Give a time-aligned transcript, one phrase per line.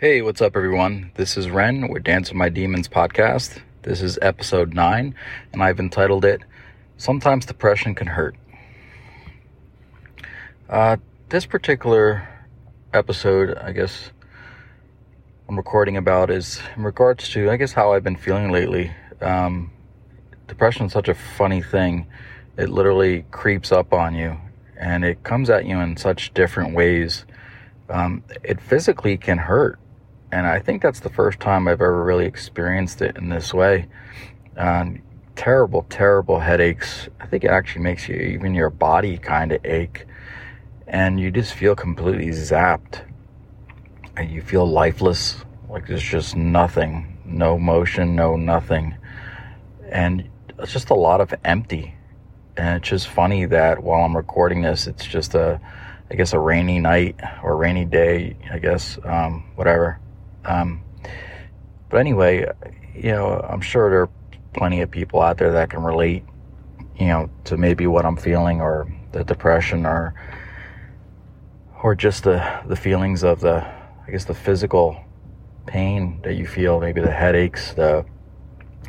[0.00, 1.10] Hey, what's up, everyone?
[1.16, 3.60] This is Ren with Dance with My Demons podcast.
[3.82, 5.12] This is episode 9,
[5.52, 6.42] and I've entitled it
[6.98, 8.36] Sometimes Depression Can Hurt.
[10.70, 10.98] Uh,
[11.30, 12.28] this particular
[12.94, 14.12] episode, I guess,
[15.48, 18.92] I'm recording about is in regards to, I guess, how I've been feeling lately.
[19.20, 19.72] Um,
[20.46, 22.06] depression is such a funny thing,
[22.56, 24.38] it literally creeps up on you,
[24.78, 27.24] and it comes at you in such different ways.
[27.90, 29.80] Um, it physically can hurt
[30.30, 33.86] and I think that's the first time I've ever really experienced it in this way.
[34.56, 35.02] Um,
[35.36, 37.08] terrible, terrible headaches.
[37.20, 40.04] I think it actually makes you even your body kind of ache,
[40.86, 43.02] and you just feel completely zapped,
[44.16, 48.96] and you feel lifeless, like there's just nothing, no motion, no nothing,
[49.90, 50.28] and
[50.58, 51.94] it's just a lot of empty.
[52.56, 55.60] And it's just funny that while I'm recording this, it's just a,
[56.10, 60.00] I guess, a rainy night or rainy day, I guess, um, whatever
[60.44, 60.82] um,
[61.88, 62.46] but anyway,
[62.94, 64.10] you know, I'm sure there are
[64.52, 66.24] plenty of people out there that can relate,
[66.98, 70.14] you know, to maybe what I'm feeling or the depression or
[71.82, 73.64] or just the the feelings of the
[74.06, 75.04] I guess the physical
[75.66, 78.04] pain that you feel, maybe the headaches, the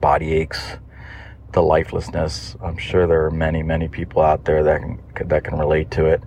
[0.00, 0.78] body aches,
[1.52, 2.56] the lifelessness.
[2.62, 6.06] I'm sure there are many, many people out there that can that can relate to
[6.06, 6.22] it.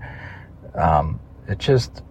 [0.75, 2.03] Um, it just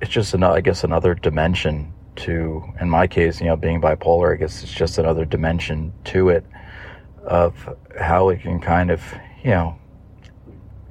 [0.00, 4.32] it's just another, I guess, another dimension to, in my case, you know, being bipolar,
[4.32, 6.44] I guess it's just another dimension to it
[7.24, 9.02] of how it can kind of,
[9.44, 9.78] you know,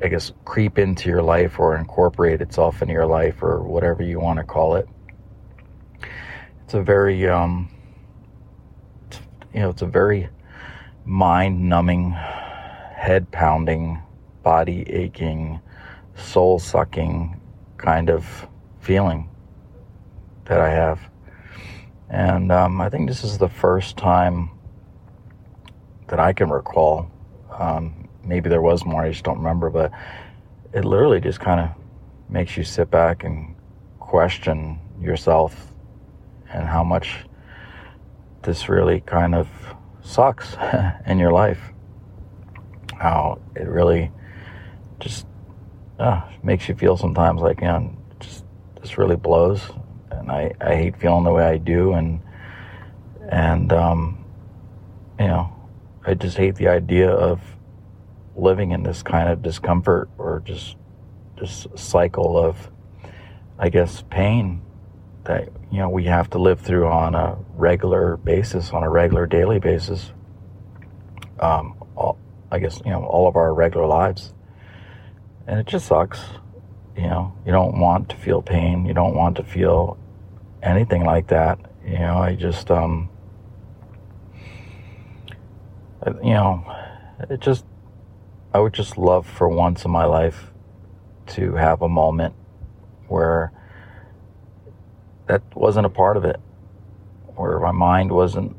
[0.01, 4.19] I guess creep into your life or incorporate itself into your life or whatever you
[4.19, 4.87] want to call it.
[6.63, 7.69] It's a very, um,
[9.53, 10.29] you know, it's a very
[11.03, 14.01] mind numbing, head pounding,
[14.43, 15.59] body aching,
[16.15, 17.39] soul sucking
[17.77, 18.47] kind of
[18.79, 19.29] feeling
[20.45, 20.99] that I have.
[22.09, 24.49] And um, I think this is the first time
[26.07, 27.09] that I can recall.
[27.57, 29.91] Um, maybe there was more, I just don't remember, but
[30.73, 31.69] it literally just kind of
[32.29, 33.55] makes you sit back and
[33.99, 35.71] question yourself
[36.51, 37.25] and how much
[38.41, 39.47] this really kind of
[40.01, 40.55] sucks
[41.05, 41.59] in your life.
[42.97, 44.11] How it really
[44.99, 45.25] just
[45.99, 47.67] uh, makes you feel sometimes like, you
[48.81, 49.61] this really blows,
[50.11, 52.21] and I, I hate feeling the way I do, and
[53.29, 54.23] and um,
[55.19, 55.53] you know,
[56.05, 57.41] I just hate the idea of
[58.35, 60.77] living in this kind of discomfort or just
[61.39, 62.71] this cycle of,
[63.57, 64.61] I guess, pain
[65.25, 69.25] that you know we have to live through on a regular basis, on a regular
[69.25, 70.11] daily basis.
[71.39, 72.17] Um, all,
[72.51, 74.33] I guess you know all of our regular lives,
[75.47, 76.19] and it just sucks.
[76.99, 78.85] You know, you don't want to feel pain.
[78.85, 79.97] You don't want to feel
[80.61, 81.57] anything like that.
[81.85, 83.09] You know, I just, um,
[86.21, 86.65] you know,
[87.29, 87.65] it just,
[88.53, 90.51] I would just love for once in my life
[91.27, 92.35] to have a moment
[93.07, 93.53] where
[95.27, 96.39] that wasn't a part of it.
[97.35, 98.57] where my mind wasn't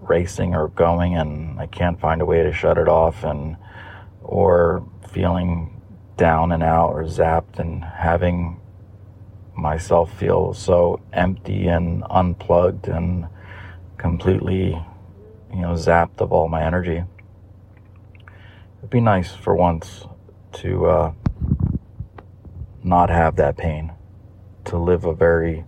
[0.00, 3.56] racing or going and I can't find a way to shut it off and
[4.22, 5.79] or feeling
[6.20, 8.60] down and out or zapped and having
[9.56, 13.26] myself feel so empty and unplugged and
[13.96, 14.78] completely
[15.50, 17.02] you know zapped of all my energy.
[18.78, 20.04] It'd be nice for once
[20.60, 21.12] to uh,
[22.84, 23.90] not have that pain
[24.66, 25.64] to live a very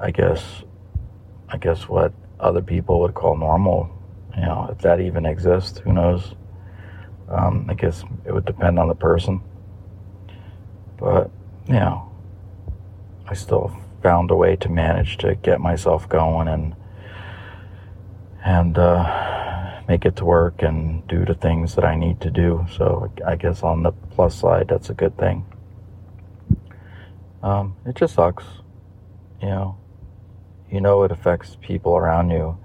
[0.00, 0.62] i guess
[1.50, 3.90] i guess what other people would call normal
[4.34, 6.34] you know if that even exists who knows?
[7.28, 9.42] Um, i guess it would depend on the person
[11.02, 11.30] but
[11.66, 12.10] you know
[13.28, 16.74] i still found a way to manage to get myself going and
[18.44, 22.66] and uh, make it to work and do the things that I need to do.
[22.76, 25.44] So I guess on the plus side, that's a good thing.
[27.42, 28.44] Um, it just sucks,
[29.40, 29.78] you know.
[30.70, 32.56] You know it affects people around you,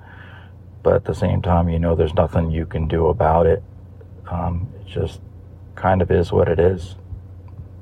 [0.81, 3.61] but at the same time, you know there's nothing you can do about it.
[4.31, 5.19] Um, it just
[5.75, 6.95] kind of is what it is.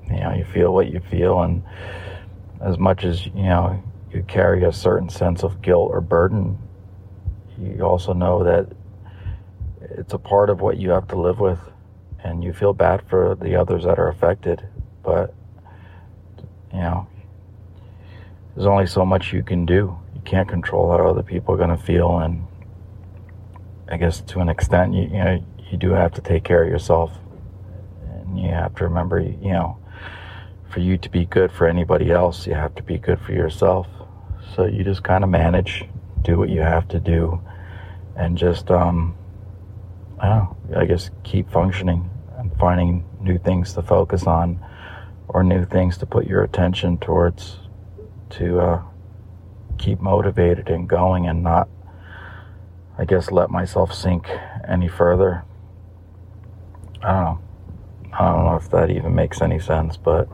[0.10, 1.63] You know, you feel what you feel, and
[2.62, 3.81] as much as you know,
[4.12, 6.57] you carry a certain sense of guilt or burden
[7.60, 8.68] you also know that
[9.98, 11.60] it's a part of what you have to live with
[12.24, 14.68] and you feel bad for the others that are affected
[15.04, 15.34] but
[16.74, 17.07] you know
[18.56, 20.00] there's only so much you can do.
[20.13, 22.46] You can't control how other people are going to feel and
[23.90, 26.69] i guess to an extent you, you know you do have to take care of
[26.69, 27.12] yourself
[28.10, 29.78] and you have to remember you know
[30.75, 33.88] for you to be good for anybody else you have to be good for yourself
[34.54, 35.86] so you just kind of manage
[36.22, 37.42] do what you have to do
[38.18, 39.16] and just um,
[40.19, 44.60] I know, I guess keep functioning and finding new things to focus on
[45.30, 47.57] or new things to put your attention towards
[48.31, 48.83] to uh,
[49.78, 51.69] keep motivated and going and not
[52.98, 54.30] I guess let myself sink
[54.68, 55.45] any further.
[57.01, 57.39] I don't know.
[58.12, 60.28] I don't know if that even makes any sense, but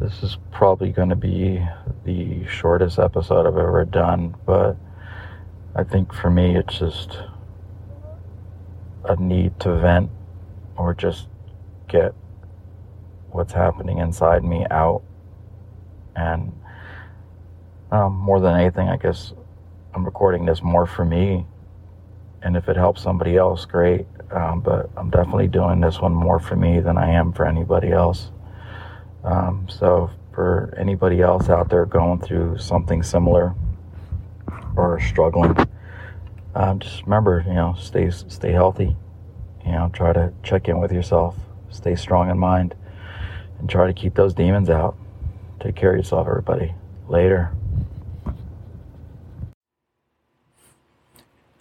[0.00, 1.66] this is probably going to be
[2.04, 4.76] the shortest episode I've ever done, but
[5.74, 7.18] I think for me it's just
[9.04, 10.10] a need to vent
[10.76, 11.28] or just
[11.88, 12.14] get
[13.30, 15.02] what's happening inside me out.
[16.14, 16.52] And
[17.90, 19.32] um, more than anything, I guess
[19.94, 21.46] I'm recording this more for me.
[22.42, 24.06] And if it helps somebody else, great.
[24.30, 27.90] Um, but I'm definitely doing this one more for me than I am for anybody
[27.90, 28.30] else.
[29.24, 33.54] Um, so for anybody else out there going through something similar
[34.76, 35.56] or struggling,
[36.54, 38.96] um, just remember, you know, stay stay healthy.
[39.64, 41.36] You know, try to check in with yourself,
[41.70, 42.74] stay strong in mind,
[43.58, 44.96] and try to keep those demons out.
[45.60, 46.74] Take care of yourself, everybody.
[47.08, 47.52] Later.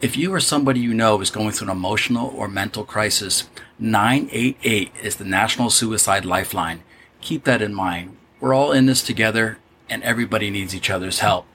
[0.00, 3.48] if you or somebody you know is going through an emotional or mental crisis,
[3.80, 6.82] 988 is the National Suicide Lifeline.
[7.20, 8.16] Keep that in mind.
[8.38, 9.58] We're all in this together
[9.90, 11.46] and everybody needs each other's help.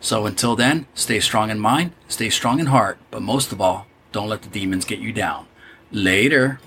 [0.00, 3.86] So until then, stay strong in mind, stay strong in heart, but most of all,
[4.12, 5.46] don't let the demons get you down.
[5.90, 6.60] Later.